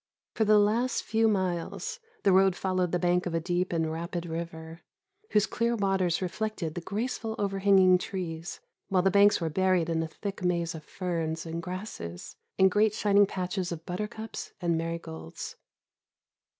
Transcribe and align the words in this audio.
For 0.33 0.45
the 0.45 0.57
last 0.57 1.03
few 1.03 1.27
miles, 1.27 1.99
the 2.23 2.33
road 2.33 2.55
followed 2.55 2.91
the 2.91 2.97
bank 2.97 3.27
of 3.27 3.35
a 3.35 3.39
deep 3.39 3.71
and 3.71 3.91
rapid 3.91 4.25
river, 4.25 4.81
whose 5.29 5.45
clear 5.45 5.75
waters 5.75 6.23
reflected 6.23 6.73
the 6.73 6.81
graceful 6.81 7.35
overhanging 7.37 7.99
trees, 7.99 8.61
while 8.87 9.03
the 9.03 9.11
banks 9.11 9.39
were 9.39 9.51
buried 9.51 9.89
in 9.91 10.01
a 10.01 10.07
thick 10.07 10.43
maze 10.43 10.73
of 10.73 10.83
ferns 10.83 11.45
and 11.45 11.61
grasses, 11.61 12.35
and 12.57 12.71
great 12.71 12.95
shining 12.95 13.27
patches 13.27 13.71
of 13.71 13.85
buttercups 13.85 14.53
and 14.59 14.75
marigolds. 14.75 15.55